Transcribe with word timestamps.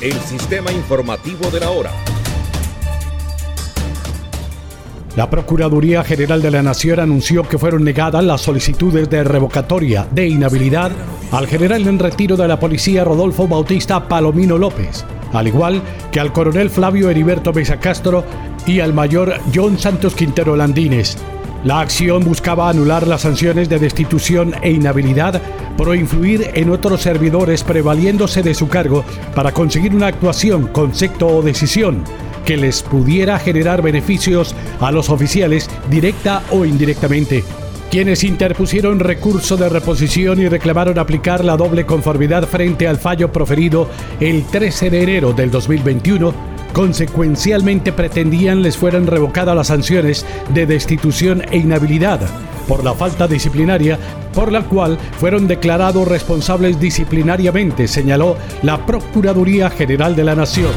el 0.00 0.12
sistema 0.20 0.70
informativo 0.70 1.50
de 1.50 1.60
la 1.60 1.70
hora. 1.70 1.90
La 5.16 5.28
Procuraduría 5.28 6.04
General 6.04 6.40
de 6.40 6.52
la 6.52 6.62
Nación 6.62 7.00
anunció 7.00 7.42
que 7.42 7.58
fueron 7.58 7.82
negadas 7.82 8.22
las 8.22 8.40
solicitudes 8.40 9.10
de 9.10 9.24
revocatoria 9.24 10.06
de 10.12 10.28
inhabilidad 10.28 10.92
al 11.32 11.48
general 11.48 11.88
en 11.88 11.98
retiro 11.98 12.36
de 12.36 12.46
la 12.46 12.60
policía 12.60 13.02
Rodolfo 13.02 13.48
Bautista 13.48 14.06
Palomino 14.06 14.56
López, 14.56 15.04
al 15.32 15.48
igual 15.48 15.82
que 16.12 16.20
al 16.20 16.32
coronel 16.32 16.70
Flavio 16.70 17.10
Heriberto 17.10 17.52
Mesa 17.52 17.80
Castro 17.80 18.24
y 18.66 18.78
al 18.78 18.94
mayor 18.94 19.34
John 19.52 19.76
Santos 19.78 20.14
Quintero 20.14 20.54
Landines. 20.54 21.18
La 21.64 21.80
acción 21.80 22.22
buscaba 22.22 22.68
anular 22.68 23.06
las 23.06 23.22
sanciones 23.22 23.68
de 23.68 23.78
destitución 23.78 24.54
e 24.62 24.70
inhabilidad 24.70 25.42
por 25.76 25.94
influir 25.96 26.50
en 26.54 26.70
otros 26.70 27.02
servidores 27.02 27.64
prevaliéndose 27.64 28.42
de 28.42 28.54
su 28.54 28.68
cargo 28.68 29.04
para 29.34 29.52
conseguir 29.52 29.94
una 29.94 30.06
actuación, 30.06 30.68
concepto 30.68 31.26
o 31.26 31.42
decisión 31.42 32.04
que 32.44 32.56
les 32.56 32.82
pudiera 32.82 33.38
generar 33.38 33.82
beneficios 33.82 34.54
a 34.80 34.90
los 34.90 35.10
oficiales 35.10 35.68
directa 35.90 36.42
o 36.50 36.64
indirectamente. 36.64 37.44
Quienes 37.90 38.22
interpusieron 38.22 39.00
recurso 39.00 39.56
de 39.56 39.68
reposición 39.68 40.40
y 40.40 40.48
reclamaron 40.48 40.98
aplicar 40.98 41.44
la 41.44 41.56
doble 41.56 41.86
conformidad 41.86 42.46
frente 42.46 42.86
al 42.86 42.98
fallo 42.98 43.32
proferido 43.32 43.88
el 44.20 44.44
13 44.44 44.90
de 44.90 45.02
enero 45.02 45.32
del 45.32 45.50
2021, 45.50 46.32
consecuencialmente 46.72 47.92
pretendían 47.92 48.62
les 48.62 48.76
fueran 48.76 49.06
revocadas 49.06 49.56
las 49.56 49.68
sanciones 49.68 50.24
de 50.54 50.66
destitución 50.66 51.42
e 51.50 51.58
inhabilidad 51.58 52.20
por 52.68 52.84
la 52.84 52.94
falta 52.94 53.26
disciplinaria 53.26 53.98
por 54.34 54.52
la 54.52 54.62
cual 54.62 54.98
fueron 55.18 55.48
declarados 55.48 56.06
responsables 56.06 56.78
disciplinariamente, 56.78 57.88
señaló 57.88 58.36
la 58.62 58.84
Procuraduría 58.86 59.70
General 59.70 60.14
de 60.14 60.24
la 60.24 60.36
Nación. 60.36 60.70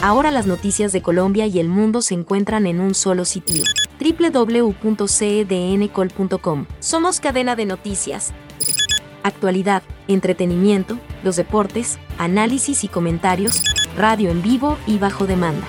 Ahora 0.00 0.30
las 0.30 0.46
noticias 0.46 0.92
de 0.92 1.02
Colombia 1.02 1.46
y 1.46 1.58
el 1.58 1.68
mundo 1.68 2.00
se 2.02 2.14
encuentran 2.14 2.66
en 2.66 2.78
un 2.80 2.94
solo 2.94 3.24
sitio. 3.24 3.64
www.cedncol.com. 3.98 6.66
Somos 6.78 7.18
cadena 7.20 7.56
de 7.56 7.66
noticias. 7.66 8.32
Actualidad, 9.22 9.82
entretenimiento, 10.06 10.98
los 11.22 11.36
deportes, 11.36 11.98
análisis 12.18 12.84
y 12.84 12.88
comentarios, 12.88 13.62
radio 13.96 14.30
en 14.30 14.42
vivo 14.42 14.76
y 14.86 14.98
bajo 14.98 15.26
demanda. 15.26 15.66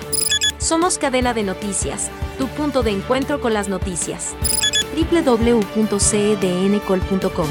Somos 0.58 0.98
cadena 0.98 1.32
de 1.34 1.42
noticias, 1.42 2.10
tu 2.38 2.46
punto 2.48 2.82
de 2.82 2.90
encuentro 2.90 3.40
con 3.40 3.54
las 3.54 3.68
noticias. 3.68 4.34
www.cedncol.com. 4.94 7.46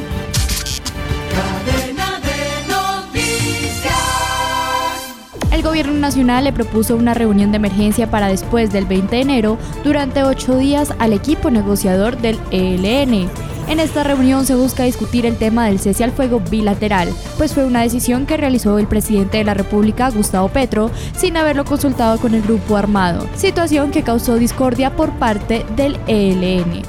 El 5.51 5.63
gobierno 5.63 5.93
nacional 5.93 6.43
le 6.43 6.53
propuso 6.53 6.95
una 6.95 7.13
reunión 7.13 7.51
de 7.51 7.57
emergencia 7.57 8.11
para 8.11 8.27
después 8.27 8.71
del 8.71 8.85
20 8.85 9.15
de 9.15 9.21
enero 9.21 9.57
durante 9.83 10.23
ocho 10.23 10.57
días 10.57 10.93
al 10.99 11.13
equipo 11.13 11.49
negociador 11.49 12.17
del 12.17 12.39
ELN. 12.51 13.29
En 13.67 13.79
esta 13.79 14.03
reunión 14.03 14.45
se 14.45 14.53
busca 14.53 14.83
discutir 14.83 15.25
el 15.25 15.37
tema 15.37 15.65
del 15.65 15.79
cese 15.79 16.03
al 16.03 16.11
fuego 16.11 16.39
bilateral, 16.39 17.11
pues 17.37 17.53
fue 17.53 17.65
una 17.65 17.81
decisión 17.81 18.27
que 18.27 18.37
realizó 18.37 18.77
el 18.77 18.87
presidente 18.87 19.39
de 19.39 19.43
la 19.43 19.55
República, 19.55 20.11
Gustavo 20.11 20.49
Petro, 20.49 20.91
sin 21.17 21.35
haberlo 21.35 21.65
consultado 21.65 22.19
con 22.19 22.35
el 22.35 22.43
grupo 22.43 22.77
armado, 22.77 23.27
situación 23.35 23.89
que 23.89 24.03
causó 24.03 24.35
discordia 24.35 24.95
por 24.95 25.11
parte 25.13 25.65
del 25.75 25.97
ELN. 26.07 26.83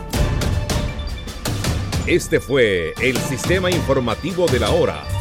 Este 2.07 2.41
fue 2.41 2.93
el 3.01 3.17
sistema 3.19 3.71
informativo 3.71 4.47
de 4.47 4.61
la 4.61 4.71
hora 4.71 5.16